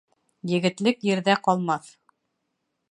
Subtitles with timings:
[0.51, 1.95] Егетлек ерҙә ҡалмаҫ.